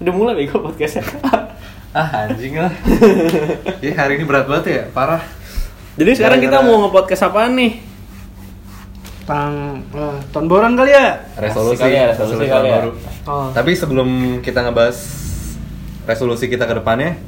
[0.00, 1.04] Udah mulai bego podcastnya.
[1.90, 2.70] Ah anjing lah.
[3.82, 5.26] Ih hari ini berat banget ya, parah.
[5.98, 7.82] Jadi sekarang kita Gara-gara- mau nge-podcast apaan nih?
[9.26, 9.54] Tang
[9.90, 11.18] eh, tahun boran kali ya?
[11.34, 12.74] Resolusi, kali ya, resolusi tahun kali ya.
[12.78, 12.90] baru.
[13.26, 13.50] Oh.
[13.50, 14.08] Tapi sebelum
[14.38, 14.98] kita ngebahas
[16.06, 17.18] resolusi kita ke depannya,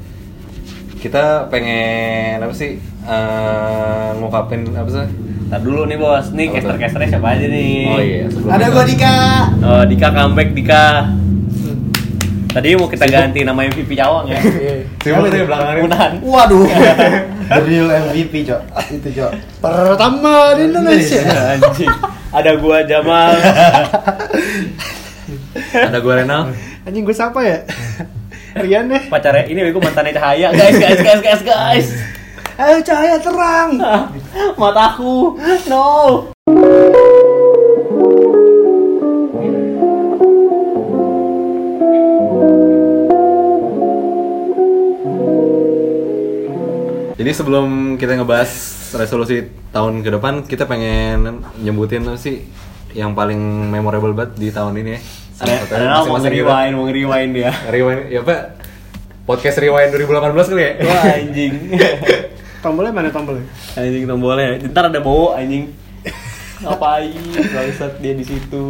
[0.96, 2.78] kita pengen apa sih?
[3.02, 5.06] eh, ngungkapin apa sih?
[5.50, 7.74] Ntar dulu nih bos, nih Apa caster-casternya siapa aja nih?
[7.84, 9.16] Oh iya, Ada kita- gua Dika.
[9.58, 10.86] Oh, Dika comeback Dika.
[12.52, 14.36] Tadi mau kita ganti nama MVP Cawang ya.
[14.36, 14.84] Iya.
[15.00, 15.82] Siapa tuh yang belakangan ini?
[15.88, 16.12] Munahan.
[16.20, 16.64] Waduh.
[17.52, 18.62] The real MVP, Cok.
[18.92, 19.32] Itu, Cok.
[19.60, 21.20] Pertama di Indonesia.
[21.56, 21.92] Anjing.
[22.32, 23.36] Ada gua Jamal.
[25.72, 26.52] Ada gue Renal.
[26.84, 27.64] Anjing gue siapa ya?
[28.62, 29.08] Rian deh.
[29.08, 30.52] Pacarnya ini bego mantannya Cahaya.
[30.52, 31.86] Guys, guys, guys, guys, guys.
[32.60, 33.80] Ayo cahaya terang.
[34.60, 35.40] Mataku.
[35.72, 36.28] No.
[47.22, 48.50] Jadi sebelum kita ngebahas
[48.98, 52.50] resolusi tahun ke depan, kita pengen nyebutin apa sih
[52.98, 53.38] yang paling
[53.70, 55.00] memorable banget di tahun ini ya.
[55.38, 57.54] Ada ada mau nge-rewind, mau nge-rewind dia.
[57.78, 58.58] Rewind, ya Pak.
[59.22, 60.72] Podcast Rewind 2018 kali ya?
[60.82, 61.54] Wah, anjing.
[62.66, 63.46] Tombolnya mana tombolnya?
[63.78, 64.58] anjing tombolnya.
[64.66, 65.70] Ntar ada bawa anjing.
[66.66, 67.22] Ngapain?
[67.38, 68.66] Bangsat dia di situ.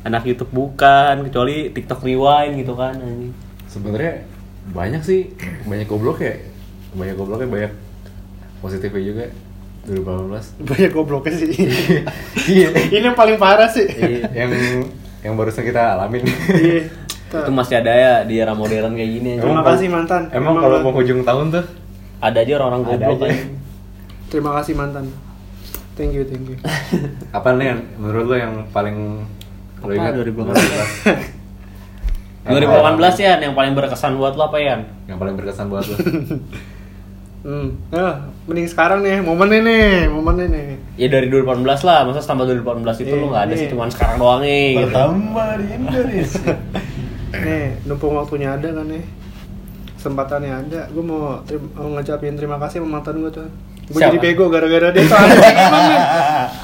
[0.00, 3.36] Anak YouTube bukan, kecuali TikTok rewind gitu kan anjing.
[3.68, 4.24] Sebenarnya
[4.72, 5.36] banyak sih,
[5.68, 6.55] banyak goblok ya.
[6.96, 7.72] Banyak gobloknya, banyak
[8.64, 9.24] positifnya juga
[9.86, 10.66] 2018.
[10.72, 11.50] Banyak gobloknya sih.
[12.50, 12.68] Iya.
[12.90, 13.86] Ini yang paling parah sih.
[14.34, 14.50] yang
[15.22, 16.26] yang barusan kita alamin.
[16.50, 16.90] Iya.
[17.26, 19.32] Itu masih ada ya di era modern kayak gini.
[19.38, 20.30] Terima kasih mantan.
[20.30, 21.64] Emang Emang kalau lo- penghujung tahun tuh
[22.22, 23.42] Ada aja orang-orang goblok aja.
[24.30, 25.04] Terima kasih mantan.
[25.96, 26.56] Thank you, thank you.
[27.36, 29.24] apa nih yang menurut lo yang paling
[29.80, 30.54] lo Apa, ingat 2018?
[32.46, 34.78] 2018 ya, yang paling berkesan buat lo apa ya?
[35.10, 35.98] yang paling berkesan buat lo
[37.38, 37.68] Hmm.
[37.88, 38.08] Ya,
[38.44, 40.66] mending sekarang nih, momennya nih, momennya nih.
[40.96, 42.66] Ya dari 2018 lah, masa tambah 2018
[42.98, 43.60] itu Iya, lo nggak ada iya.
[43.60, 44.66] sih, cuman sekarang doang nih.
[44.72, 44.82] Gitu.
[44.86, 46.52] Pertama di Indonesia.
[47.36, 49.02] Nih, numpung waktunya ada kan nih.
[49.94, 50.80] Kesempatannya ada.
[50.88, 53.44] Gue mau, terim- mau ngucapin terima kasih sama mantan gue tuh.
[53.86, 55.84] Gue jadi bego gara-gara dia tuh anjing emang.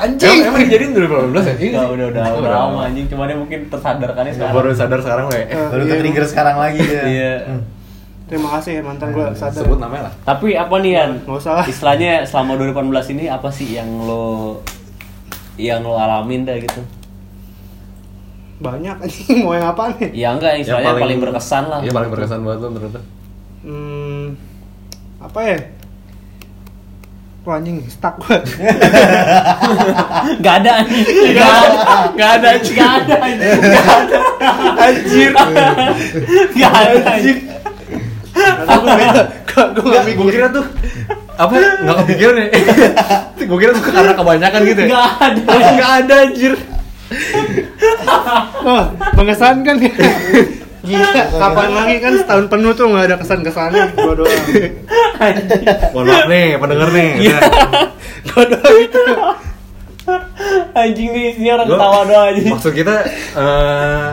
[0.01, 0.39] Anjing.
[0.43, 1.07] emang, dijadiin 2018
[1.39, 1.55] ya?
[1.61, 4.55] Iya Udah, udah, udah, udah lama anjing, cuma dia mungkin tersadarkannya sekarang.
[4.57, 7.03] baru sadar sekarang ya Eh, Baru iya, ke trigger sekarang lagi dia.
[7.05, 7.35] Iya.
[8.33, 9.61] Terima kasih ya mantan gue sadar.
[9.61, 11.11] sebut namanya lah Tapi apa nih Yan?
[11.23, 11.65] Nggak usah lah.
[11.69, 14.65] Istilahnya selama 2018 ini apa sih yang lo
[15.55, 16.81] yang lo alamin dah gitu?
[18.59, 20.17] Banyak anjing mau yang apa nih?
[20.17, 21.85] Ya enggak, yang istilahnya paling, berkesan lah.
[21.85, 23.03] iya paling berkesan buat lo menurut lo
[23.63, 24.25] Hmm,
[25.21, 25.59] apa ya?
[27.43, 28.39] Wah anjing, stuck gue.
[30.41, 31.05] Gak ada anjing.
[31.33, 31.69] Gak ada.
[32.15, 32.77] Gak ada anjing.
[32.77, 33.61] Gak ada anjing.
[33.61, 34.19] Gak ada.
[34.79, 35.31] Anjir.
[36.55, 37.39] Gak ada anjing.
[38.33, 38.81] Gue
[39.45, 40.33] gak gue mikir.
[40.35, 40.65] kira tuh
[41.33, 42.47] apa nggak kepikiran ya
[43.43, 45.71] gue kira tuh karena kebanyakan gitu ya Gak ada.
[45.71, 46.53] nggak ada anjir
[48.63, 48.85] Oh,
[49.15, 49.93] mengesankan ya.
[50.83, 54.43] Gila, kapan lagi kan setahun penuh tuh nggak ada kesan-kesannya gue doang.
[55.93, 57.39] mohon maaf nih pendengar nih Iya.
[58.25, 59.01] Gue doang itu.
[60.73, 62.49] Anjing nih, ini orang Gua- ketawa doang anjing.
[62.51, 62.95] maksud kita
[63.37, 64.09] eh,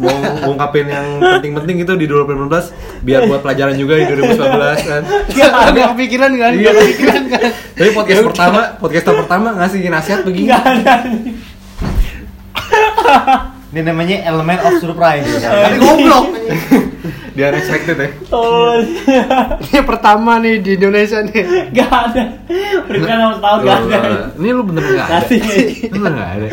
[0.00, 0.16] mau
[0.48, 5.88] ngungkapin yang penting-penting itu di 2018 biar buat pelajaran juga di 2019 kan Gak, gak
[5.96, 6.52] kepikiran kan?
[6.56, 6.70] Iya.
[6.72, 7.42] Gak kepikiran kan?
[7.76, 10.94] tapi podcast pertama podcast pertama ngasih nasihat begini Gak ada.
[13.72, 15.24] Ini namanya elemen of surprise.
[15.24, 15.48] Iya.
[15.48, 16.26] Tapi goblok.
[17.32, 18.84] dia unexpected ya Tolong.
[19.72, 21.72] Ini pertama nih di Indonesia nih.
[21.72, 22.22] Gak ada.
[22.84, 24.28] Berikan nama setahun gak ada.
[24.36, 25.36] ini lu bener nggak ada Nanti.
[25.88, 26.48] Lu bener nggak ada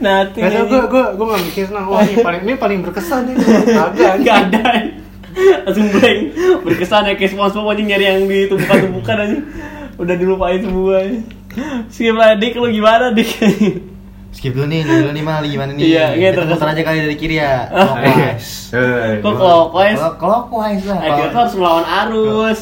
[0.00, 0.38] Nanti.
[0.40, 3.36] Gak tau gue, gue, gue gak mikir nah, wah ini paling, ini paling berkesan nih.
[3.76, 4.64] Agak Gak ada.
[5.68, 6.20] Langsung blank.
[6.64, 9.44] Berkesan ya kayak SpongeBob anjing nyari yang di tumpukan-tumpukan anjing.
[10.00, 11.04] Udah dilupain semua.
[11.92, 13.92] Skip lah Dik, lu gimana Dik?
[14.34, 15.82] Skip dulu nih, dulu nih mal gimana nih?
[15.86, 17.52] Iya, iya, Kita terus- muter aja kali dari kiri ya.
[17.70, 18.50] Clockwise.
[18.70, 20.00] Eh, Kok gua- clockwise?
[20.18, 20.98] Clockwise lah.
[21.00, 22.58] Kita tuh harus melawan arus.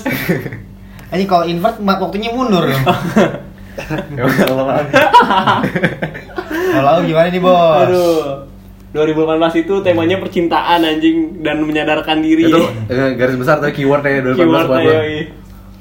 [1.13, 2.69] Ini kalau invert waktunya mundur.
[4.13, 4.29] Ya.
[6.73, 7.89] Kalau gimana nih, Bos?
[7.89, 8.45] Aduh.
[8.93, 12.45] 2018 itu temanya percintaan anjing dan menyadarkan diri.
[12.45, 15.01] itu eh, garis besar tapi keyword ya 2018 Keyword buat iya.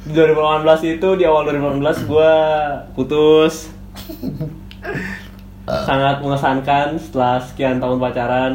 [0.01, 2.31] Di 2018 itu di awal 2018 gua
[2.95, 3.67] putus.
[5.67, 8.53] Sangat mengesankan setelah sekian tahun pacaran.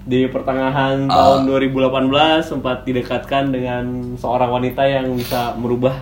[0.00, 5.94] Di pertengahan tahun 2018 sempat didekatkan dengan seorang wanita yang bisa merubah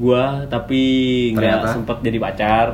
[0.00, 0.82] gua tapi
[1.36, 2.66] nggak sempat jadi pacar.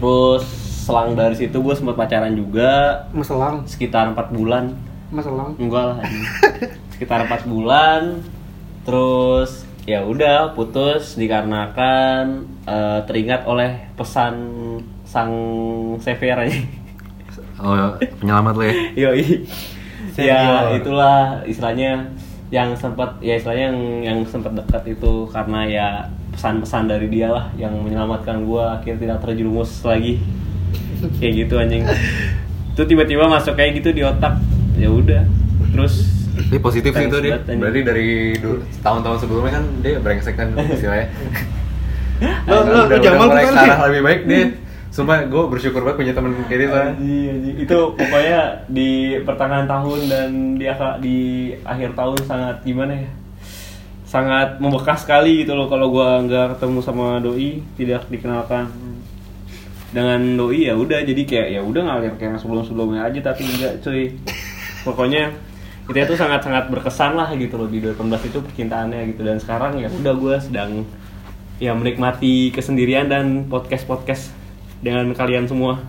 [0.00, 0.42] Terus
[0.88, 3.04] selang dari situ gue sempat pacaran juga.
[3.12, 4.74] Meselang, sekitar empat bulan.
[5.12, 5.54] Meselang.
[5.60, 5.98] enggak lah
[6.96, 8.24] sekitar empat bulan.
[8.88, 14.34] Terus ya udah putus dikarenakan eh, teringat oleh pesan
[15.02, 15.34] sang
[15.98, 16.58] Sever aja
[17.60, 17.76] Oh,
[18.24, 18.74] penyelamat lo ya.
[19.04, 19.44] Yoi.
[20.16, 20.32] Senior.
[20.32, 20.40] ya
[20.80, 22.08] itulah istilahnya
[22.48, 25.86] yang sempat ya istilahnya yang yang sempat dekat itu karena ya
[26.32, 30.18] pesan-pesan dari dia lah yang menyelamatkan gua akhirnya tidak terjerumus lagi
[31.20, 31.84] kayak gitu anjing
[32.74, 34.40] itu tiba-tiba masuk kayak gitu di otak
[34.80, 35.22] ya udah
[35.76, 36.19] terus
[36.50, 37.38] Ini positif sih itu dia.
[37.38, 38.34] Berarti dari
[38.82, 41.06] tahun-tahun sebelumnya kan dia brengsek kan istilahnya.
[42.44, 43.70] Lo- lo- lo udah, Jamal mulai arah sih?
[43.88, 44.44] lebih baik dia.
[44.90, 47.62] Sumpah gue bersyukur banget punya temen kayak anjing.
[47.62, 51.18] itu pokoknya di pertengahan tahun dan di akhir di
[51.62, 53.10] akhir tahun sangat gimana ya
[54.02, 58.66] sangat membekas sekali gitu loh kalau gua nggak ketemu sama doi tidak dikenalkan
[59.94, 63.78] dengan doi ya udah jadi kayak ya udah ngalir kayak sebelum sebelumnya aja tapi enggak
[63.86, 64.18] cuy
[64.82, 65.30] pokoknya
[65.90, 69.82] kita tuh sangat sangat berkesan lah gitu loh di 2018 itu percintaannya gitu dan sekarang
[69.82, 70.86] ya udah gua sedang
[71.58, 74.30] ya menikmati kesendirian dan podcast podcast
[74.80, 75.82] dengan kalian semua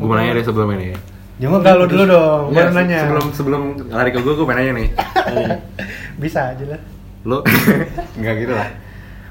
[0.00, 0.96] Gue mau nanya deh sebelum ini.
[1.44, 3.00] Jangan Enggak lo dulu dong, baru nanya.
[3.04, 3.62] Sebelum sebelum
[3.92, 4.88] lari ke gue, gue pengen nanya nih.
[6.24, 6.80] Bisa aja lah.
[7.28, 7.44] Lo
[8.16, 8.68] enggak gitu lah.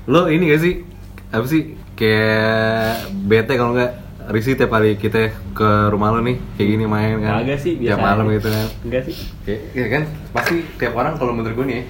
[0.06, 0.86] Lo ini gak sih?
[1.34, 3.98] Apa sih kayak bete kalau enggak
[4.30, 7.42] risih tiap kali kita ke rumah lo nih kayak gini main kan.
[7.42, 8.36] Kagak sih, biasa tiap malam aja.
[8.38, 8.68] gitu kan.
[8.86, 9.16] Enggak sih.
[9.46, 10.04] Kayak, ya kan?
[10.32, 11.84] Pasti tiap orang kalau menurut gue nih ya,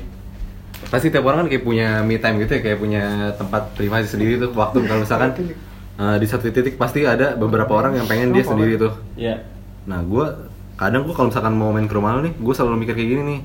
[0.88, 3.04] pasti tiap orang kan kayak punya me time gitu ya kayak punya
[3.36, 4.56] tempat privasi sendiri tuh.
[4.56, 5.30] Waktu kalau misalkan
[6.00, 8.96] eh, di satu titik pasti ada beberapa orang yang pengen dia sendiri tuh.
[9.20, 9.44] Ya
[9.90, 10.26] nah gue
[10.78, 13.24] kadang gue kalau misalkan mau main ke rumah lo nih gue selalu mikir kayak gini
[13.26, 13.40] nih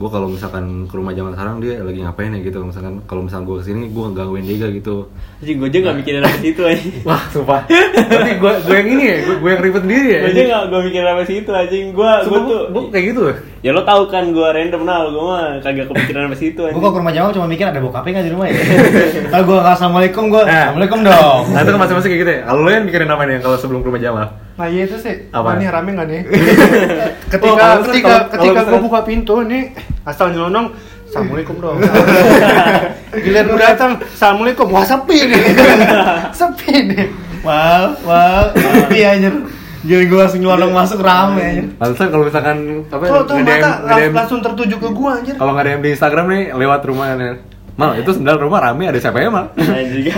[0.00, 2.64] gue kalau misalkan ke rumah zaman sekarang dia lagi ngapain ya gitu.
[2.64, 5.12] Misalkan kalau misalkan gue ke sini gue gangguin dia gitu.
[5.44, 6.94] Anjing gue aja gak mikirin apa situ anjing.
[7.08, 7.60] Wah sumpah.
[8.08, 9.16] Berarti gue gue yang ini ya?
[9.36, 11.86] Gue yang ribet sendiri ya Gue aja gak gue mikirin apa situ anjing.
[11.92, 13.20] Gue gue tuh gue kayak gitu
[13.59, 16.90] Ya lo tau kan gue random nal Gue mah kagak kepikiran apa situ Gue kok
[16.90, 18.56] ke rumah Jamal cuma mikir ada bokapnya nggak di rumah ya?
[19.30, 20.52] Kalau gue nggak assalamualaikum gue, Nah.
[20.66, 21.42] assalamualaikum dong.
[21.46, 23.78] nah itu kan masing-masing kayak gitu ya kalau lo yang mikirin apa nih kalau sebelum
[23.78, 24.26] ke rumah Jamal
[24.56, 25.14] Nah iya itu sih.
[25.28, 25.44] Apa?
[25.46, 26.20] Wah, nih rame nggak nih?
[27.30, 29.62] Oh, ketika ketika kalau- ketika kalau gue buka pintu nih
[30.02, 30.66] asal nyelonong
[31.04, 31.78] Assalamualaikum dong.
[33.24, 34.70] Giliran gue datang, Assalamualaikum.
[34.70, 35.42] Wah sepi nih.
[36.30, 37.06] sepi nih.
[37.42, 38.44] Wow, wow,
[38.90, 39.34] iya anjir.
[39.80, 41.66] Jadi gue langsung nyelonong masuk rame anjir.
[41.80, 45.34] Pantesan kalau misalkan apa Tuh, tuh nge-DM mata nge-DM langsung tertuju ke gue anjir.
[45.40, 47.40] kalau nggak ada di Instagram nih lewat rumah nih.
[47.80, 49.56] Mal itu sendal rumah rame ada siapa ya mal?
[49.56, 50.12] Anjing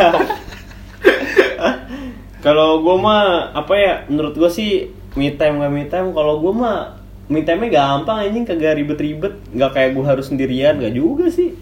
[2.42, 6.50] Kalau gue mah Apa ya Menurut gue sih Me time gak me time Kalau gue
[6.50, 6.98] mah
[7.30, 11.54] Me time-nya gampang anjing Kagak ribet-ribet Gak kayak gue harus sendirian Gak juga sih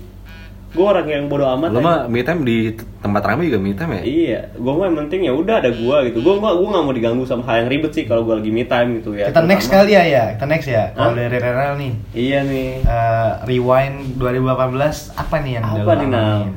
[0.71, 1.83] Gue orang yang bodo amat Lo anjing.
[1.83, 2.57] mah me time di
[3.01, 4.03] tempat rame juga me time ya?
[4.03, 6.23] Iya, gue mah yang penting ya udah ada gua gitu.
[6.23, 8.63] Gue gua, gua gak mau diganggu sama hal yang ribet sih kalau gue lagi me
[8.63, 9.29] time gitu ya.
[9.29, 10.95] Kita next kali ya ya, kita next ya.
[10.95, 12.71] Kalau dari Renal nih, Iya nih.
[12.81, 16.51] eh, rewind 2018 apa nih yang Apa nih, alamin?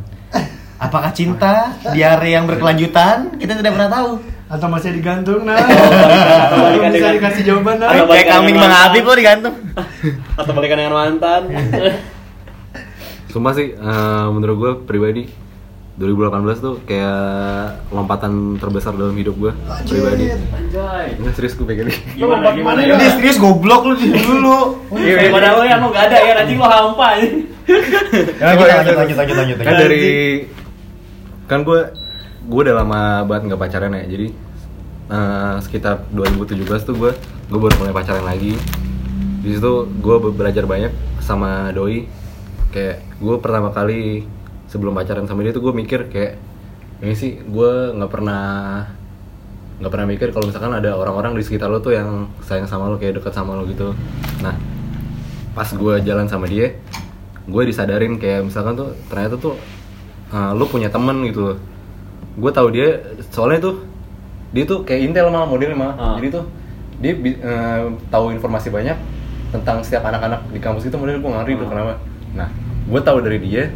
[0.77, 1.53] Apakah cinta,
[1.89, 3.39] diare yang berkelanjutan?
[3.39, 4.11] Kita tidak pernah tahu.
[4.45, 5.57] Atau masih digantung nah.
[5.57, 7.89] atau balikan bisa dengan- dikasih jawaban nah.
[8.05, 8.69] Kayak kambing Bang.
[8.69, 9.55] Habib lo digantung.
[10.37, 11.41] Atau balikan dengan mantan.
[13.33, 15.25] Sumpah sih eh, menurut gue pribadi
[15.97, 19.51] 2018 tuh kayak lompatan terbesar dalam hidup gue
[19.89, 20.29] pribadi.
[20.53, 21.17] Anjay.
[21.17, 22.79] Enggak serius gue pengen Gimana, mana gimana?
[22.85, 24.85] Ini serius goblok lu di dulu.
[24.93, 27.07] Iya, daripada lo yang lo gak ada ya, nanti lo hampa.
[27.17, 29.57] Ya, lanjut, lanjut, lanjut, lanjut, lanjut.
[29.63, 30.05] kan dari
[31.47, 31.79] kan gue
[32.43, 34.27] gue udah lama banget nggak pacaran ya jadi
[35.09, 37.11] eh, sekitar 2017 tuh gue
[37.49, 38.57] gue baru mulai pacaran lagi
[39.43, 40.91] di situ gue belajar banyak
[41.23, 42.07] sama doi
[42.73, 44.25] kayak gue pertama kali
[44.65, 46.41] sebelum pacaran sama dia tuh gue mikir kayak
[47.05, 48.43] ini sih gue nggak pernah
[49.77, 52.97] nggak pernah mikir kalau misalkan ada orang-orang di sekitar lo tuh yang sayang sama lo
[52.97, 53.93] kayak deket sama lo gitu
[54.41, 54.57] nah
[55.53, 56.73] pas gue jalan sama dia
[57.45, 59.53] gue disadarin kayak misalkan tuh ternyata tuh
[60.31, 61.59] uh, lu punya temen gitu
[62.33, 63.75] gue tahu dia soalnya tuh
[64.53, 66.15] dia tuh kayak intel malah modelnya malah Ah.
[66.17, 66.45] jadi tuh
[67.03, 68.95] dia eh, tahu informasi banyak
[69.51, 71.69] tentang setiap anak-anak di kampus itu modelnya gue ngari tuh Ah.
[71.69, 71.93] kenapa
[72.33, 72.49] nah
[72.93, 73.73] gue tahu dari dia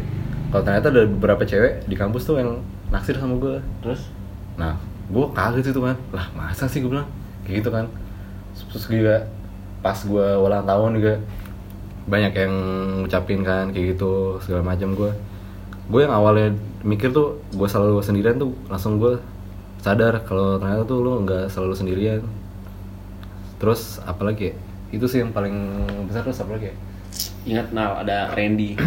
[0.54, 2.62] kalau ternyata ada beberapa cewek di kampus tuh yang
[2.94, 4.06] naksir sama gue Terus?
[4.54, 4.78] Nah,
[5.10, 7.10] gue kaget itu kan, lah masa sih gue bilang
[7.42, 7.90] kayak gitu kan.
[8.54, 9.26] Terus juga
[9.82, 11.14] pas gue ulang tahun juga
[12.08, 12.54] banyak yang
[13.04, 15.10] ngucapin kan kayak gitu segala macam gue.
[15.90, 16.54] Gue yang awalnya
[16.86, 19.18] mikir tuh gue selalu sendirian tuh langsung gue
[19.82, 22.22] sadar kalau ternyata tuh lu nggak selalu sendirian.
[23.58, 24.54] Terus apalagi ya?
[24.94, 26.76] Itu sih yang paling besar terus apalagi ya?
[27.48, 28.76] Ingat Nal, ada Randy.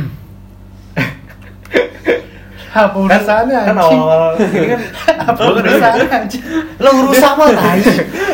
[2.71, 3.99] Apa urusannya kan anjing?
[3.99, 4.81] awal-awal ini kan
[5.27, 6.39] Apa urusannya anjing?
[6.77, 7.83] Lo rusak mah tai.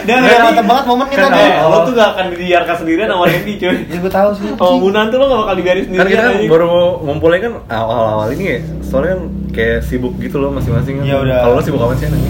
[0.06, 1.50] Dan Udah Randy- mantep banget momen kita Kan nih.
[1.50, 4.46] eh, lo tuh gak akan dibiarkan sendirian sama Randy cuy Ya gue tahu sih.
[4.54, 6.50] Munan tuh lo gak bakal dibiarin kan sendirian kita anjing.
[6.50, 9.22] baru mau ngumpulnya kan awal-awal ini ya soalnya kan
[9.58, 11.38] kayak sibuk gitu loh masing-masing kan Ya udah.
[11.42, 12.30] kalau lo sibuk apa sih nanti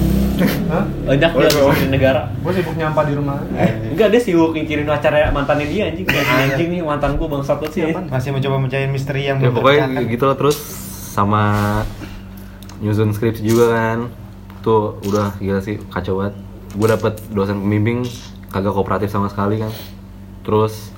[0.69, 0.86] Hah?
[1.03, 1.75] Banyak dia boleh.
[1.75, 3.41] di negara Gue sibuk nyampah di rumah.
[3.89, 7.74] Enggak, dia sibuk mikirin acara mantannya dia anjing Kayak anjing nih mantan gua bangsat banget
[7.74, 8.05] sih Siapa?
[8.05, 10.13] Masih mencoba mencari misteri yang ya pokoknya terpecahkan.
[10.13, 10.57] gitu lah terus
[11.10, 11.43] sama
[12.77, 14.00] nyusun skripsi juga kan
[14.62, 16.38] tuh udah gila sih kacau banget
[16.69, 18.05] gue dapet dosen pembimbing
[18.48, 19.74] kagak kooperatif sama sekali kan
[20.43, 20.93] terus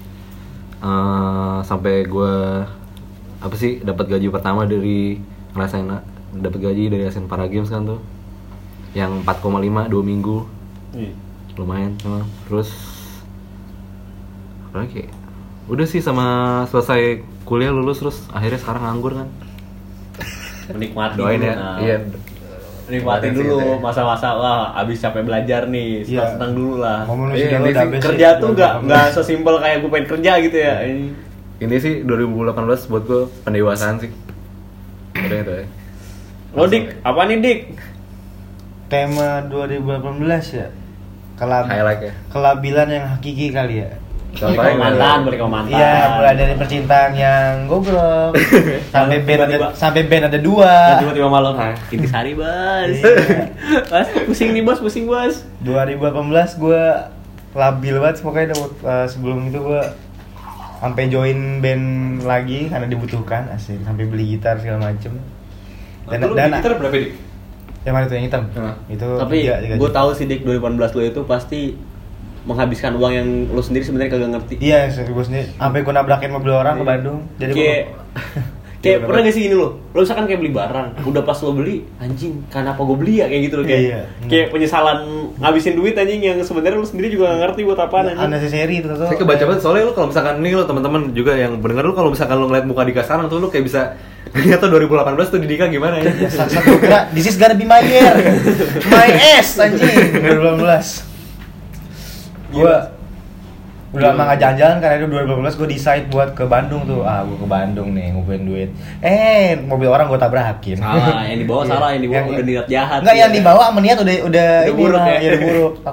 [0.79, 2.33] eh, sampai gue
[3.39, 5.87] apa sih dapat gaji pertama dari ngerasain
[6.31, 7.99] dapat gaji dari Asian Para Games kan tuh
[8.91, 9.45] yang 4,5
[9.87, 10.37] dua minggu
[10.91, 11.13] Iya.
[11.55, 12.69] lumayan emang terus
[14.65, 15.09] apa lagi ya?
[15.67, 16.25] udah sih sama
[16.65, 19.27] selesai kuliah lulus terus akhirnya sekarang nganggur kan
[20.73, 21.77] Menikmati doain dulu, ya nah.
[21.79, 21.97] iya
[22.89, 26.33] Nikmatin dulu masa-masa wah abis capek belajar nih, Iya.
[26.33, 27.05] senang dulu lah.
[27.05, 28.41] Momen lu Iya, sih Kerja sih.
[28.41, 30.73] tuh nggak nggak sesimpel kayak gue pengen kerja gitu ya.
[30.81, 31.05] Ini
[31.59, 32.49] ini sih 2018
[32.89, 34.09] buat gue pendewasaan sih
[35.11, 35.65] udah itu ya
[36.59, 37.59] Lo dik, apa nih dik?
[38.91, 40.67] Tema 2018 ya.
[41.39, 43.95] Kelab highlight ya kelabilan yang hakiki kali ya.
[44.29, 45.79] Contohnya ke mantan, balik ke mantan.
[45.79, 48.37] Iya, mulai dari percintaan yang goblok
[48.93, 50.99] sampai band ada sampai band ada dua.
[50.99, 51.57] Dan tiba-tiba malam,
[51.89, 52.93] intis hari bos.
[53.89, 55.47] bos, pusing nih bos, pusing bos.
[55.65, 56.83] 2018 gue
[57.57, 58.53] labil banget pokoknya
[58.85, 59.81] uh, sebelum itu gue
[60.79, 61.85] sampai join band
[62.21, 65.17] lagi karena dibutuhkan asik sampai beli gitar segala macem
[66.09, 67.11] dan Lu dan gitar berapa dik?
[67.79, 68.75] yang mana itu yang hitam Hah.
[68.87, 69.37] itu Tapi
[69.77, 71.59] gue tahu sih dik 2018 lo itu pasti
[72.41, 74.55] menghabiskan uang yang lo sendiri sebenarnya kagak ngerti.
[74.59, 77.87] iya gue sendiri sampai gue nabrakin mobil orang ke Bandung jadi gua-
[78.79, 81.83] kayak pernah gak sih gini lo lo misalkan kayak beli barang udah pas lo beli
[81.97, 83.25] anjing kenapa gue beli ya?
[83.25, 84.01] Kayak gitu loh kayak Iya.
[84.25, 84.99] kayak penyesalan
[85.35, 88.23] ngabisin duit anjing yang sebenarnya lo sendiri juga gak ngerti buat apaan anjing.
[88.25, 91.53] unnecessary itu tuh Saya kebaca banget soalnya lu kalau misalkan nih lo teman-teman juga yang
[91.55, 93.81] mendengar lu kalau misalkan lu ngeliat muka Dika sekarang tuh lu kayak bisa
[94.61, 94.95] tuh 2018
[95.27, 96.07] tuh di Dika gimana ya?
[96.31, 98.15] Sa- satu kira this is gonna be my year.
[98.87, 100.23] My ass anjing.
[100.23, 101.03] 2018
[102.49, 102.75] gue
[103.89, 107.33] udah lama gak jalan-jalan karena itu 2018 gue decide buat ke Bandung tuh ah gue
[107.33, 108.69] ke Bandung nih ngumpulin duit
[108.99, 111.71] eh mobil orang gue tabrakin salah yang dibawa Iya.
[111.71, 113.37] salah yang dibawa Yang- udah niat jahat Enggak yang Iya.
[113.37, 115.17] dibawa sama niat udah udah, Udah ini buruk ya.
[115.19, 115.73] udah buruk.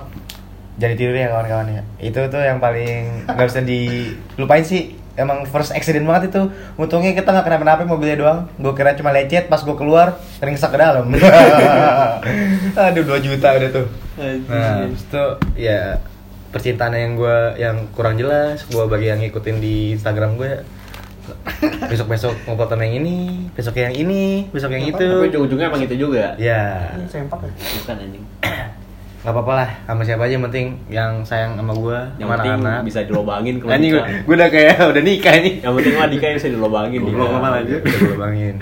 [0.77, 1.83] Jadi tidur ya kawan-kawan ya.
[1.99, 4.93] Itu tuh yang paling nggak bisa dilupain sih.
[5.17, 6.53] Emang first accident banget itu.
[6.77, 8.41] Untungnya kita nggak kenapa-napa mobilnya doang.
[8.55, 11.09] Gue kira cuma lecet pas gue keluar ringsak ke dalam.
[12.79, 13.87] Aduh 2 juta udah tuh.
[14.47, 15.23] Nah, itu
[15.57, 15.97] ya
[16.57, 18.65] percintaan yang gue yang kurang jelas.
[18.65, 20.65] Gue bagi yang ngikutin di Instagram gue
[21.87, 23.17] besok besok ngobrol sama yang ini,
[23.53, 24.95] besok yang ini, besok yang itu.
[24.97, 27.51] tapi ujung-ujungnya emang itu juga Ya, Sempak ya?
[27.77, 28.25] bukan anjing
[29.27, 33.03] nggak apa-apa lah sama siapa aja yang penting yang sayang sama gue yang penting bisa
[33.03, 34.07] dilobangin kalau anjing nikah.
[34.23, 37.39] gue udah kayak udah nikah ini yang penting mah Dika bisa dilobangin Goblok Dika.
[37.43, 37.75] amat aja.
[37.75, 38.55] udah gue bangin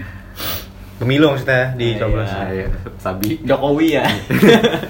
[0.97, 1.99] pemilu maksudnya di Iya.
[2.01, 2.67] coblos iya.
[2.97, 3.29] Sabi.
[3.45, 4.05] Jokowi ya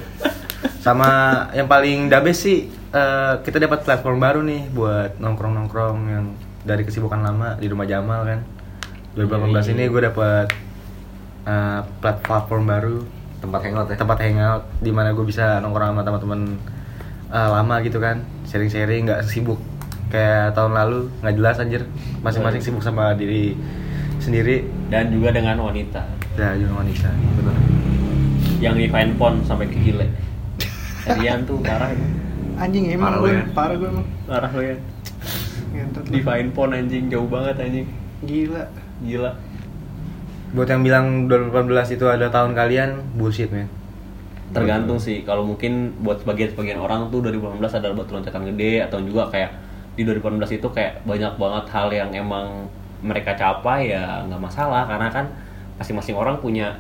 [0.84, 1.10] sama
[1.50, 6.26] yang paling dabes sih eh, kita dapat platform baru nih buat nongkrong nongkrong yang
[6.64, 8.40] dari kesibukan lama di rumah Jamal kan?
[9.18, 10.46] 2018 Iya, ini gue dapat
[11.44, 11.80] eh,
[12.22, 12.98] platform baru.
[13.44, 13.96] Tempat hangout ya.
[14.00, 16.40] tempat hangout di mana gue bisa nongkrong sama teman-teman
[17.28, 18.22] eh, lama gitu kan.
[18.48, 19.58] Sharing-sharing nggak sibuk.
[20.08, 21.82] Kayak tahun lalu nggak jelas anjir.
[22.22, 23.58] Masing-masing sibuk sama diri
[24.22, 24.64] sendiri.
[24.88, 26.00] Dan juga dengan wanita.
[26.38, 27.10] Ya juga wanita.
[28.62, 30.08] Yang di fine pon sampai ke gile
[31.04, 31.92] Kalian tuh parah.
[31.92, 32.23] emang
[32.54, 33.44] Anjing emang Parah gue, lu ya.
[33.50, 34.06] parah gue emang.
[34.30, 34.76] parah lo ya.
[36.06, 37.04] Di fine pon anjing.
[37.10, 37.86] Jauh banget anjing.
[38.22, 38.64] Gila.
[39.02, 39.30] gila.
[40.54, 43.66] Buat yang bilang 2018 itu adalah tahun kalian bullshit men.
[44.54, 45.26] Tergantung sih.
[45.26, 49.50] Kalau mungkin buat sebagian sebagian orang tuh 2018 adalah batu loncatan gede atau juga kayak
[49.98, 52.70] di 2018 itu kayak banyak banget hal yang emang
[53.02, 54.86] mereka capai ya nggak masalah.
[54.86, 55.26] Karena kan
[55.82, 56.78] masing-masing orang punya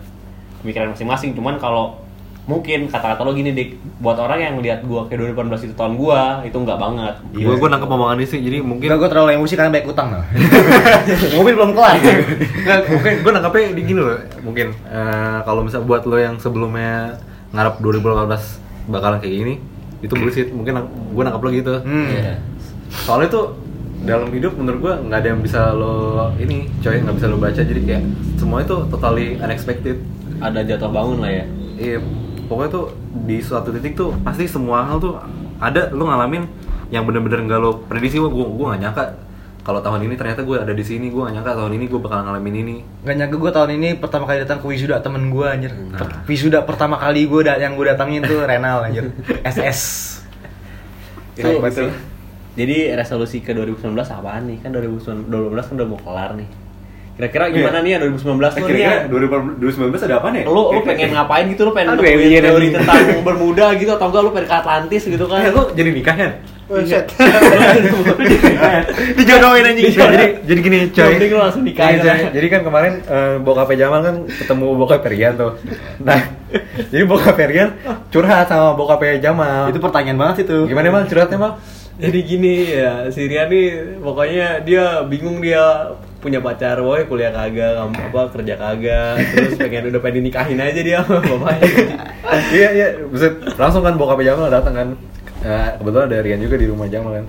[0.62, 1.34] pemikiran masing-masing.
[1.34, 1.98] Cuman kalau
[2.44, 3.70] mungkin kata-kata lo gini dik.
[3.98, 7.14] Buat orang yang lihat gua kayak 2018 itu tahun gua itu nggak banget.
[7.32, 7.44] Iya.
[7.48, 10.08] Gue gue nangkep omongan ini sih, jadi mungkin Enggak, gue terlalu emosi karena banyak utang
[10.10, 10.24] loh
[11.36, 11.94] Mobil belum kelar.
[11.96, 14.66] Nggak, mungkin gue nangkepnya di gini loh mungkin.
[14.84, 17.16] Eh, kalau misal buat lo yang sebelumnya
[17.50, 19.54] ngarep 2018 bakalan kayak gini
[20.00, 20.48] itu bullshit.
[20.48, 22.08] Mungkin gue nangkep lo gitu Hmm.
[22.10, 22.36] Iya.
[22.94, 23.46] soalnya tuh
[24.04, 27.56] dalam hidup menurut gue nggak ada yang bisa lo ini coy nggak bisa lo baca.
[27.56, 28.04] Jadi kayak
[28.36, 29.96] semua itu totally unexpected.
[30.38, 31.44] Ada jatuh bangun lah ya.
[31.74, 31.98] Iya
[32.44, 32.84] pokoknya tuh
[33.22, 35.16] di suatu titik tuh pasti semua hal tuh
[35.56, 36.44] ada lo ngalamin
[36.88, 39.04] yang bener-bener nggak lo prediksi gue gue nggak nyangka
[39.64, 42.20] kalau tahun ini ternyata gue ada di sini gue gak nyangka tahun ini gue bakal
[42.20, 45.72] ngalamin ini Gak nyangka gue tahun ini pertama kali datang ke wisuda temen gue anjir
[45.72, 45.96] Nah.
[45.96, 49.08] Per- Wisuda pertama kali gue da- yang gue datangin tuh Renal anjir
[49.48, 49.80] SS
[51.34, 51.90] Itu betul.
[52.54, 54.60] Jadi resolusi ke 2019 apaan nih?
[54.60, 55.26] Kan 2019
[55.58, 56.46] kan udah mau kelar nih.
[57.14, 59.06] Kira-kira gimana nih ya 2019 tuh nih ya?
[59.06, 60.42] 2019 ada apa nih?
[60.50, 61.62] Lu lu pengen ngapain gitu?
[61.62, 62.74] Lu pengen Aduh, nemuin alien teori anjing.
[62.74, 65.38] tentang Bermuda gitu atau enggak lu pengen ke Atlantis gitu kan?
[65.46, 66.32] Eh, lu jadi nikah kan?
[66.64, 67.04] Oh, shit.
[69.20, 71.12] Dijodohin anjing jadi jadi gini coy.
[71.30, 72.34] Lu langsung nikah Iya.
[72.34, 75.52] Jadi kan kemarin eh, bokapnya Jamal kan ketemu bokapnya Rian tuh.
[76.02, 76.18] Nah,
[76.90, 77.70] jadi bokapnya Rian
[78.10, 79.70] curhat sama bokapnya Jamal.
[79.70, 81.52] Itu pertanyaan banget itu gimana mal curhatnya mal?
[81.94, 87.76] Jadi gini ya, si Rian nih pokoknya dia bingung dia punya pacar, boy kuliah kagak,
[87.76, 91.68] ngam- apa kerja kagak, terus pengen udah pengen dinikahin aja dia bapaknya.
[92.56, 93.36] iya iya, buset.
[93.60, 94.88] langsung kan bokapnya Jamal datang kan.
[95.44, 97.24] Eh, kebetulan ada Rian juga di rumah Jamal kan.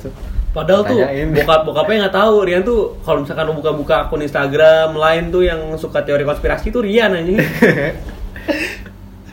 [0.55, 1.35] Padahal tuh Tanyain.
[1.35, 5.99] bokap bokapnya nggak tahu Rian tuh kalau misalkan buka-buka akun Instagram lain tuh yang suka
[5.99, 7.35] teori konspirasi tuh Rian anjing.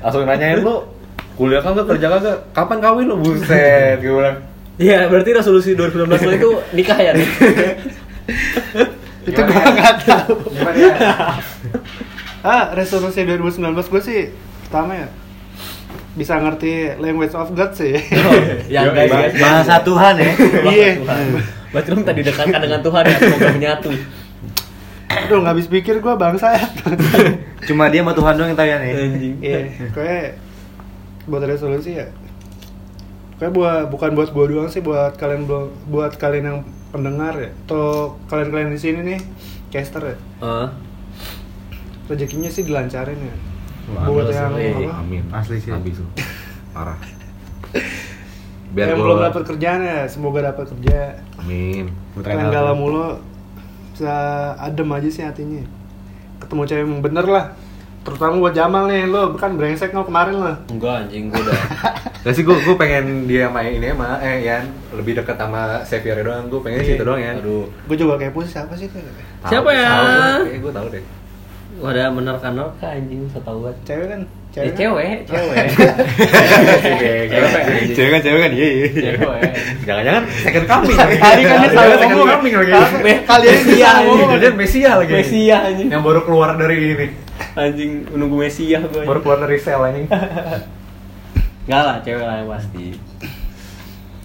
[0.02, 0.82] langsung nanyain lu
[1.38, 4.36] kuliah kagak kerja kagak kapan kawin lu buset gue bilang
[4.80, 7.28] Iya, berarti resolusi 2019 lo itu nikah ya nih.
[9.22, 10.34] Itu gue nggak tahu.
[12.42, 14.20] Ah, resolusi 2019 gue sih
[14.66, 15.08] pertama ya
[16.12, 17.96] bisa ngerti language of God sih.
[18.68, 19.32] yang Yo, guys, guys.
[19.38, 20.32] Bahasa Tuhan ya
[20.68, 20.90] Iya.
[21.72, 23.90] Berarti lu tadi dekatkan dengan Tuhan ya, semoga menyatu.
[25.08, 26.66] Aduh, nggak habis pikir gue bangsa ya.
[27.68, 29.36] Cuma dia sama Tuhan doang yang tahu ya nih Anjing.
[29.40, 29.58] Iya,
[29.94, 30.26] kayak
[31.30, 32.10] buat resolusi ya.
[33.40, 36.58] Kayak buat bukan buat gue doang sih, buat kalian buat, buat kalian yang
[36.92, 37.84] pendengar ya, atau
[38.28, 39.20] kalian-kalian di sini nih,
[39.68, 40.16] caster ya.
[40.38, 40.68] Heeh.
[42.06, 43.36] Rezekinya sih dilancarin ya.
[43.90, 44.74] Wah, buat amin, yang amin.
[44.86, 44.94] apa?
[45.00, 45.74] amin Asli sih.
[45.74, 46.06] habis tuh
[46.70, 46.94] parah
[48.78, 51.18] yang gua- belum dapat kerjaan ya, semoga dapat kerja.
[51.36, 53.18] amin Kalian galau mulu,
[53.90, 54.14] bisa
[54.56, 55.64] adem aja sih hatinya.
[56.38, 57.44] Ketemu cewek yang bener lah.
[58.02, 60.56] Terutama buat Jamal nih, lo kan brengsek lo kemarin lah.
[60.68, 61.58] Enggak anjing, gua udah.
[62.22, 66.22] Gak sih gue gue pengen dia main ini sama eh Yan lebih dekat sama Xavier
[66.22, 67.66] doang gue pengen situ doang ya Aduh.
[67.84, 68.98] Gue juga kepo sih siapa sih itu?
[69.42, 69.90] Siapa ya?
[70.40, 71.02] gue tahu deh
[71.72, 73.74] Wadah menerka-nerka anjing, so tau banget.
[73.82, 74.20] Cewek kan?
[74.52, 75.66] Eh, cewek, cewek.
[77.90, 79.40] cewek kan cewek kan iya iya Cewek.
[79.82, 82.30] jangan-jangan second coming Tadi kan dia salah second ngomong.
[82.30, 82.72] coming lagi
[83.24, 84.28] Kali ini Mesia, salah ngomong.
[84.28, 84.38] anjing.
[84.38, 85.88] Dia Mesia lagi Mesia anjing.
[85.88, 87.06] yang baru keluar dari ini
[87.54, 89.02] Anjing menunggu Mesia gua.
[89.02, 90.02] baru keluar dari sel ini
[91.64, 92.86] Enggak lah, cewek lah yang pasti.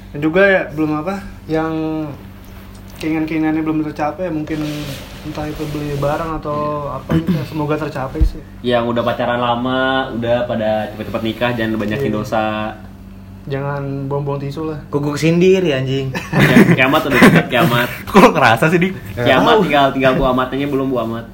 [0.07, 1.73] Dan juga ya belum apa yang
[2.97, 4.57] keinginan-keinginannya belum tercapai mungkin
[5.21, 7.43] entah itu beli barang atau apa gitu ya.
[7.45, 12.15] semoga tercapai sih Yang udah pacaran lama, udah pada cepet-cepet nikah, jangan banyakin Iya.
[12.15, 12.45] dosa.
[13.45, 16.11] jangan buang-buang tisu lah Kuku sindir ya anjing
[16.73, 17.87] kiamat udah dekat kiamat.
[18.07, 21.25] kok lo ngerasa sih dik Kiamat tinggal tinggal bu amatnya belum bu amat.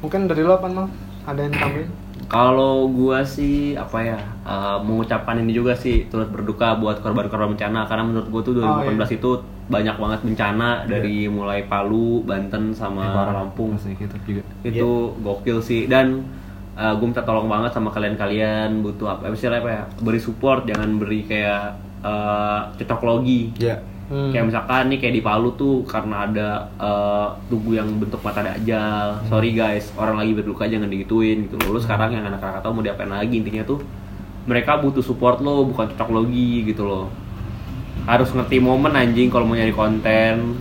[0.00, 0.88] mungkin dari lo apa mal
[1.22, 1.86] ada yang tambahin
[2.30, 7.90] Kalau gua sih apa ya eh, mengucapkan ini juga sih turut berduka buat korban-korban bencana.
[7.90, 9.18] Karena menurut gua tuh 2018 Oh, iya.
[9.18, 9.30] itu
[9.66, 13.74] banyak banget bencana dari mulai Palu, Banten sama Lampung.
[13.74, 14.42] masih gitu juga.
[14.62, 15.90] Itu gokil sih.
[15.90, 16.22] Dan
[16.78, 20.70] eh, gua minta tolong banget sama kalian-kalian butuh apa istilahnya apa ya beri support.
[20.70, 21.74] Jangan beri kayak
[22.06, 23.50] eh, cocok logi.
[23.58, 24.34] Ya Hmm.
[24.34, 26.48] Kayak misalkan nih kayak di Palu tuh karena ada
[26.82, 29.22] eh, tugu yang bentuk mata dajjal.
[29.30, 31.78] Sorry guys, orang lagi berduka jangan digituin gitu loh.
[31.78, 33.78] Lu sekarang yang anak Krakatau mau diapain lagi intinya tuh
[34.50, 37.06] mereka butuh support lo bukan cocok logi gitu loh.
[38.02, 40.58] Harus ngerti momen anjing kalau mau nyari konten.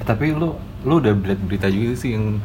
[0.00, 0.56] Eh, tapi lu
[0.88, 2.40] lu udah berita juga sih yang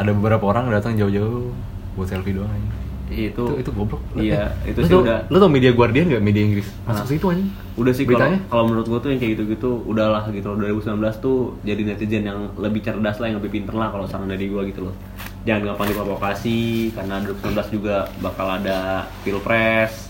[0.00, 1.52] ada beberapa orang datang jauh-jauh
[1.92, 2.83] buat selfie doang.
[3.04, 5.18] Itu itu, itu goblok Iya, itu lu sih tau- udah.
[5.26, 6.68] lu tau media Guardian gak media Inggris.
[6.82, 7.08] Masuk Ah.
[7.08, 10.56] situ aja udah sih kalau kalau menurut gue tuh yang kayak gitu-gitu udahlah gitu loh.
[10.58, 10.88] 2019
[11.18, 14.62] tuh jadi netizen yang lebih cerdas lah yang lebih pinter lah kalau saran dari gue
[14.66, 14.94] gitu loh.
[15.42, 16.58] Jangan gampang diprovokasi
[16.90, 20.08] karena 2019 juga bakal ada pilpres.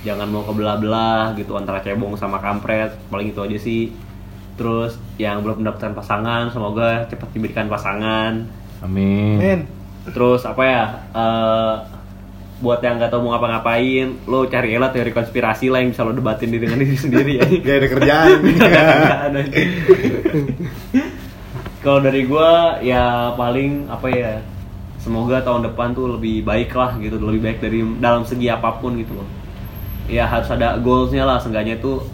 [0.00, 3.90] Jangan mau kebelah-belah gitu antara cebong sama kampret paling itu aja sih.
[4.54, 8.44] Terus yang belum mendapatkan pasangan semoga cepat diberikan pasangan.
[8.80, 9.36] Amin.
[9.36, 9.60] Men,
[10.06, 11.74] terus apa ya eh,
[12.60, 16.12] buat yang nggak tahu mau ngapa-ngapain lo cari lah teori konspirasi lah yang bisa lo
[16.12, 17.44] debatin dengan diri sendiri ya.
[17.48, 18.38] Gak ada kerjaan.
[19.26, 19.40] Ada.
[21.80, 24.32] Kalau dari gua ya paling apa ya
[25.00, 29.00] semoga tahun depan tuh lebih baik lah gitu lebih baik dari dalam segi apa pun
[29.00, 29.28] gitu loh.
[30.04, 32.04] Ya harus ada goalsnya lah seenggaknya tuh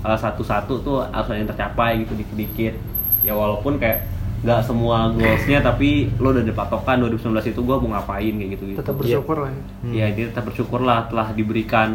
[0.00, 2.74] uh, satu-satu tuh harus ada yang tercapai gitu dikit-dikit.
[3.20, 4.09] Ya walaupun kayak
[4.40, 8.64] nggak semua goalsnya tapi lo udah ada patokan 2019 itu gua mau ngapain kayak gitu
[8.72, 9.60] gitu tetap bersyukur lah ya.
[9.92, 11.92] ya dia tetap bersyukurlah telah diberikan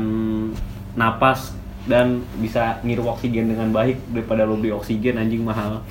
[0.93, 5.86] napas dan bisa ngirup oksigen dengan baik daripada lo beli oksigen anjing mahal.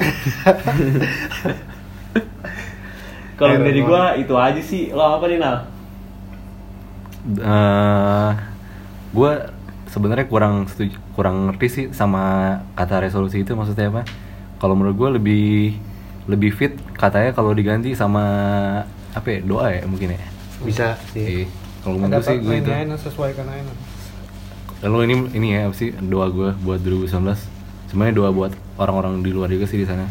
[3.39, 4.91] Kalau dari gua itu aja sih.
[4.91, 5.71] Lo apa nih Nal?
[7.25, 8.33] eh
[9.17, 9.33] gue
[9.89, 14.03] sebenarnya kurang setuju, kurang ngerti sih sama kata resolusi itu maksudnya apa
[14.61, 15.73] kalau menurut gue lebih
[16.25, 18.25] lebih fit katanya kalau diganti sama
[19.13, 20.21] apa ya doa ya mungkin ya
[20.65, 21.45] Bisa sih.
[21.45, 21.47] Iya.
[21.85, 23.73] kalau menurut gue sih gue itu sesuaikan aja.
[24.85, 27.37] lalu ini ini ya apa sih doa gue buat 2019
[27.93, 30.09] sebenarnya doa buat orang-orang di luar juga sih di sana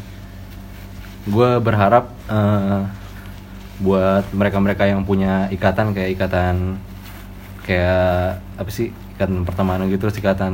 [1.25, 2.81] gue berharap eh,
[3.81, 6.77] buat mereka-mereka yang punya ikatan kayak ikatan
[7.65, 10.53] kayak apa sih ikatan pertemanan gitu terus ikatan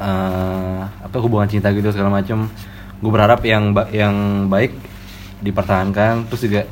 [0.00, 2.48] eh, apa hubungan cinta gitu segala macam
[3.00, 4.14] gue berharap yang ba- yang
[4.46, 4.76] baik
[5.38, 6.62] dipertahankan terus juga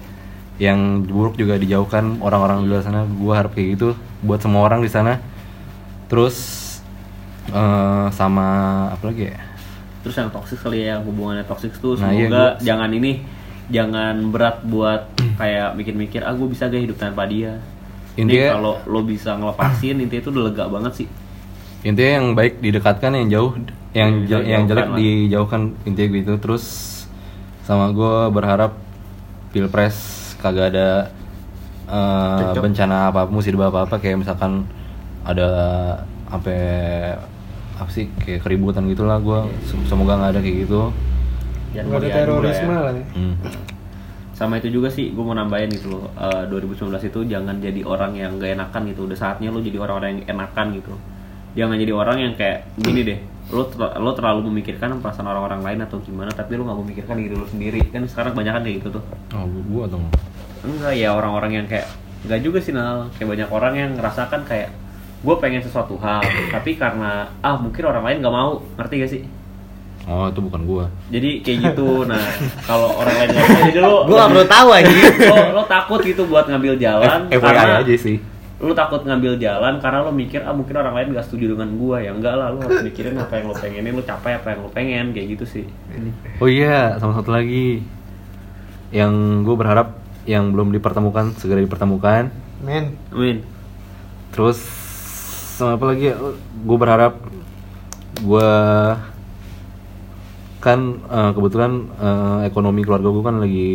[0.58, 3.88] yang buruk juga dijauhkan orang-orang di luar sana gue harap kayak gitu
[4.20, 5.22] buat semua orang di sana
[6.06, 6.36] terus
[7.48, 8.46] eh, sama
[8.90, 9.38] apa lagi ya
[9.98, 13.12] Terus yang toxic kali ya, yang hubungannya toxic tuh Nah, semoga iya, gua- jangan ini
[13.68, 15.10] jangan berat buat
[15.40, 17.58] kayak mikir-mikir ah gue bisa gak hidup tanpa dia.
[18.14, 21.08] Ini Intinya- kalau lo bisa ngelepasin intinya itu udah lega banget sih.
[21.80, 23.52] intinya yang baik didekatkan yang jauh
[23.90, 26.64] yang Yang jel- yang dijauhkan jelek dijauhkan intinya gitu terus
[27.62, 28.72] sama gue berharap
[29.50, 29.96] pilpres
[30.38, 30.88] kagak ada
[31.88, 32.62] Cocok.
[32.62, 34.68] bencana apa musibah apa apa kayak misalkan
[35.22, 35.48] ada
[36.28, 36.60] sampai
[37.74, 39.40] apa sih kayak keributan gitulah gue
[39.86, 40.92] semoga nggak ada kayak gitu
[41.68, 42.80] Jangan Nggak ada terorisme ya.
[42.80, 43.04] lah ya.
[43.12, 43.34] Hmm.
[44.32, 46.08] Sama itu juga sih gue mau nambahin gitu loh.
[46.14, 46.72] eh, 2019
[47.02, 49.04] itu jangan jadi orang yang gak enakan gitu.
[49.04, 50.96] Udah saatnya lo jadi orang-orang yang enakan gitu.
[51.54, 53.18] Jangan jadi orang yang kayak gini deh.
[53.48, 57.32] Lo ter- lo terlalu memikirkan perasaan orang-orang lain atau gimana tapi lo nggak memikirkan diri
[57.32, 57.80] lo sendiri.
[57.88, 59.04] Kan sekarang banyak kan kayak gitu tuh.
[59.32, 59.98] oh gue atau
[60.60, 61.88] Enggak ya orang-orang yang kayak
[62.22, 63.08] enggak juga sih Nal.
[63.14, 64.68] Kayak banyak orang yang ngerasakan kayak
[65.18, 69.22] gue pengen sesuatu hal tapi karena ah mungkin orang lain nggak mau ngerti gak sih
[70.06, 72.22] oh itu bukan gue jadi kayak gitu nah
[72.62, 74.90] kalau orang lain nggak mau jadi lo Gue gak perlu tahu aja.
[75.26, 78.16] lo, lo takut gitu buat ngambil jalan FYI karena aja sih
[78.58, 82.02] lo takut ngambil jalan karena lo mikir ah mungkin orang lain gak setuju dengan gua
[82.02, 84.70] ya enggak lah lo harus mikirin apa yang lo pengenin lo capai apa yang lo
[84.74, 85.64] pengen kayak gitu sih
[86.42, 87.82] Oh iya, sama satu lagi
[88.90, 92.34] yang gue berharap yang belum dipertemukan segera dipertemukan.
[92.62, 93.46] Men, amin
[94.34, 94.58] Terus
[95.58, 96.10] sama apa lagi?
[96.66, 97.18] Gue berharap
[98.18, 98.50] gue
[100.58, 103.70] kan eh, kebetulan eh, ekonomi keluarga gue kan lagi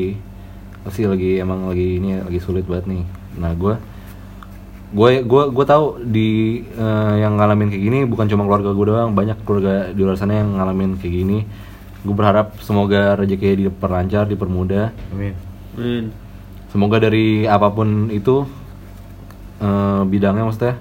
[0.83, 3.03] pasti lagi emang lagi ini ya, lagi sulit banget nih.
[3.39, 3.75] Nah gue
[4.93, 9.17] gue gue gue tahu di eh, yang ngalamin kayak gini bukan cuma keluarga gue doang
[9.17, 11.39] banyak keluarga di luar sana yang ngalamin kayak gini.
[12.05, 14.93] Gue berharap semoga rezeki diperlancar dipermudah.
[15.09, 15.33] Amin.
[15.73, 16.05] amin.
[16.69, 18.45] Semoga dari apa pun itu
[19.57, 20.77] eh, bidangnya maksudnya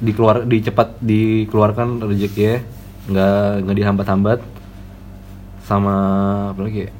[0.00, 2.58] dikeluar dicepat dikeluarkan rezeki ya.
[3.12, 3.36] Nggak
[3.68, 4.40] nggak dihambat-hambat.
[5.68, 5.94] Sama
[6.56, 6.90] apa lagi ya?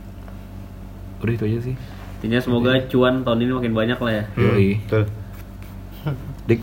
[1.24, 1.76] Udah itu aja sih.
[2.20, 4.24] Intinya semoga cuan tahun ini makin banyak lah ya.
[4.36, 4.82] Yoi.
[4.84, 5.25] Betul.
[6.46, 6.62] Dik.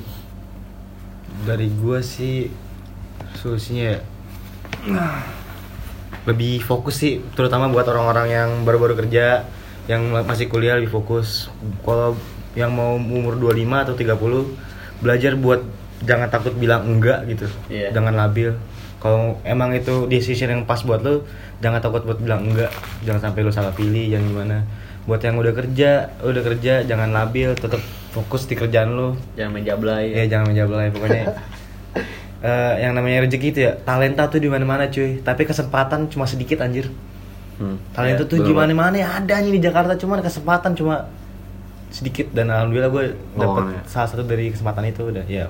[1.43, 2.47] Dari gua sih
[3.39, 3.99] solusinya ya
[6.23, 9.43] lebih fokus sih terutama buat orang-orang yang baru-baru kerja
[9.91, 11.51] yang masih kuliah lebih fokus.
[11.83, 12.15] Kalau
[12.55, 15.61] yang mau umur 25 atau 30 belajar buat
[16.07, 17.47] jangan takut bilang enggak gitu.
[17.67, 17.91] Iya.
[17.91, 18.55] jangan labil.
[19.03, 21.27] Kalau emang itu decision yang pas buat lo
[21.59, 22.71] jangan takut buat bilang enggak.
[23.03, 24.57] Jangan sampai lo salah pilih jangan gimana.
[25.03, 25.91] Buat yang udah kerja
[26.23, 27.51] udah kerja jangan labil.
[27.59, 27.83] Tetap
[28.13, 30.13] fokus di kerjaan lo jangan main jablay.
[30.13, 31.26] Ya jangan menjawab pokoknya.
[32.43, 35.23] Eh, yang namanya rezeki itu ya talenta tuh di mana mana cuy.
[35.23, 36.91] Tapi kesempatan cuma sedikit anjir.
[37.56, 37.80] Hmm.
[37.95, 41.08] talenta Ya, tuh di mana mana ya ada nih di Jakarta cuman kesempatan cuma
[41.88, 42.36] sedikit.
[42.36, 43.04] Dan alhamdulillah gue
[43.39, 43.82] dapet Lowongan ya.
[43.88, 45.47] salah satu dari kesempatan itu udah ya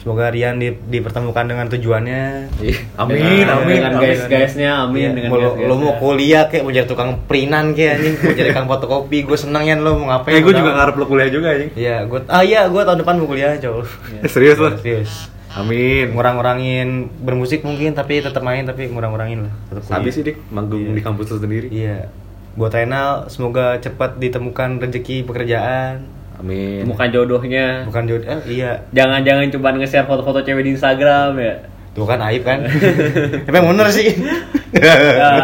[0.00, 4.02] semoga Rian di- dipertemukan dengan tujuannya Ih, amin Dengan- amin dengan amin.
[4.02, 7.64] guys guysnya amin Iya, dengan lo, guys lo mau kuliah kayak mau jadi tukang perinan
[7.70, 10.56] kayak anjing mau jadi tukang fotokopi gue seneng ya lo mau ngapain eh gue gua
[10.56, 13.52] juga ngarep lo kuliah juga anjing Iya, gue ah iya gue tahun depan mau kuliah
[13.56, 13.84] cow.
[14.32, 14.72] Serius lo?
[14.74, 15.28] Serius.
[15.50, 19.52] amin Ngurang-ngurangin bermusik mungkin tapi tetap main tapi ngurang-ngurangin lah.
[19.68, 19.96] Tetap kuliah.
[19.96, 20.94] habis sih dik manggung Iya.
[20.94, 22.08] di kampus lo sendiri Iya.
[22.50, 26.08] Buat Renal semoga cepat ditemukan rezeki pekerjaan.
[26.40, 28.26] Amin bukan jodohnya Bukan jodoh.
[28.26, 28.80] Eh, iya.
[28.90, 31.54] jangan-jangan cuma nge-share foto-foto cewek di Instagram ya
[31.90, 32.62] Tuh kan aib kan.
[33.44, 34.14] tapi yang bener sih.
[34.70, 34.94] Ya,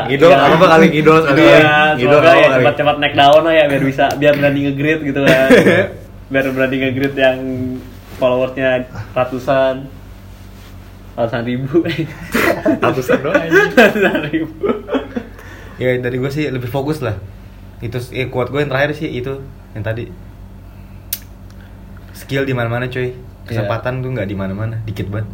[0.15, 0.47] Idol, ya.
[0.47, 2.63] apa kali idol sekali Iya, Idol apa ya kali?
[2.63, 5.49] cepat-cepat naik daun lah ya biar bisa biar berani nge-grid gitu kan.
[6.31, 7.39] biar berani nge-grid yang
[8.17, 9.91] followersnya ratusan
[11.13, 11.83] ratusan ribu
[12.79, 13.43] ratusan doang
[13.75, 14.67] ratusan ribu
[15.77, 17.19] ya dari gue sih lebih fokus lah.
[17.79, 19.43] Itu eh, kuat gue yang terakhir sih itu
[19.75, 20.09] yang tadi.
[22.17, 23.13] Skill di mana-mana cuy.
[23.45, 25.29] Kesempatan tuh nggak di mana-mana, dikit banget.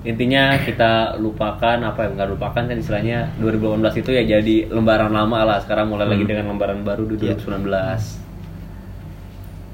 [0.00, 5.44] intinya kita lupakan apa yang nggak lupakan kan istilahnya 2018 itu ya jadi lembaran lama
[5.44, 6.30] lah sekarang mulai lagi Hmm.
[6.32, 7.36] dengan lembaran baru di Iya.
[7.36, 8.16] 2019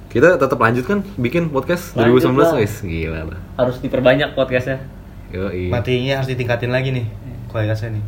[0.08, 2.58] Kita tetap lanjut kan bikin podcast Lanjut 2019 lah.
[2.58, 2.74] guys.
[2.80, 3.38] Gila lah.
[3.54, 4.82] harus diperbanyak podcastnya
[5.28, 5.70] Yo, iya.
[5.70, 7.06] Materinya harus ditingkatin lagi nih
[7.46, 8.04] kualitasnya nih.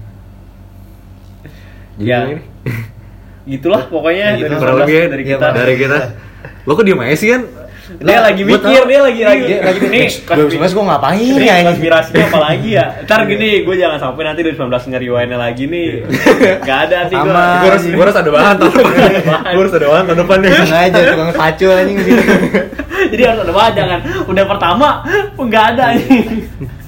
[1.96, 2.18] Jadi Ya.
[2.26, 2.42] ini?
[3.48, 4.52] gitulah pokoknya Ya, gitu.
[4.52, 5.98] 2019 ya, dari Iya, kita dari kita.
[6.66, 7.42] Lo kok diem aja sih kan?
[7.88, 8.84] Dia lagi mikir tahu.
[8.84, 11.66] dia lagi lagi Dia lagi nih nih, gue ngapain ini ya ini?
[11.72, 15.88] konspirasinya apa lagi ya ntar gini gue jangan sampai nanti 2019 nge-rewindnya lagi nih
[16.68, 17.32] gak ada sih gue.
[17.32, 19.10] Gue harus, gue harus ada bahan tahun depan.
[19.56, 20.50] Gue harus ada bahan tahun depan nih.
[20.68, 22.24] Sengaja tukang pacul anjing di sini.
[23.08, 23.98] jadi harus ada bahan jangan
[24.28, 24.88] udah pertama
[25.38, 26.18] nggak ada ini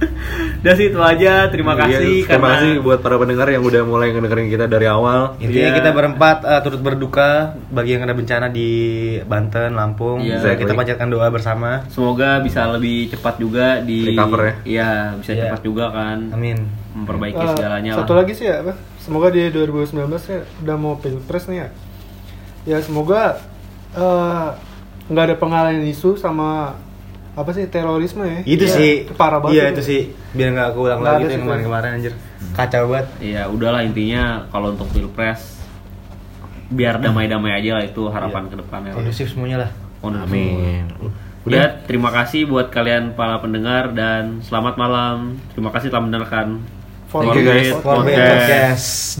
[0.60, 3.82] udah sih itu aja terima Iya, kasih terima karena kasih buat para pendengar yang udah
[3.82, 5.34] mulai ngedengerin kita dari awal.
[5.38, 5.76] Intinya Iya.
[5.76, 7.30] kita berempat eh, turut berduka
[7.66, 8.68] bagi yang kena bencana di
[9.22, 10.20] Banten, Lampung.
[10.20, 10.76] Kita Exactly.
[10.76, 11.88] panjatkan doa bersama.
[11.88, 14.54] semoga bisa lebih cepat juga di Recover ya?
[14.62, 15.42] iya bisa Iya.
[15.48, 16.68] cepat juga kan Amin.
[16.92, 19.96] memperbaiki Eh, segalanya satu lah lagi sih ya apa semoga di 2019
[20.26, 21.68] ya udah mau pilpres nih ya
[22.66, 23.40] ya semoga
[23.90, 24.48] eh,
[25.06, 26.76] nggak ada pengalihan isu sama
[27.40, 28.92] apa sih terorisme ya Itu Iya, sih.
[29.02, 29.72] itu parah banget Iya itu.
[29.72, 30.02] itu sih.
[30.30, 32.12] Biar nggak keulang lagi tuh yang kemarin-kemarin anjir.
[32.50, 33.06] Kacau banget.
[33.18, 35.58] Iya, udahlah intinya kalau untuk pilpres
[36.68, 38.50] biar damai-damai aja lah itu harapan Iya.
[38.50, 38.92] ke depannya.
[38.94, 39.70] Kondusif semuanya lah.
[39.98, 40.28] Kondusif.
[40.28, 40.84] Amin.
[41.42, 45.40] Ya, terima kasih buat kalian para pendengar dan selamat malam.
[45.50, 46.60] Terima kasih telah mendengarkan
[47.08, 47.68] For Thank you, guys.
[47.74, 47.82] Podcast.
[47.82, 49.19] Podcast.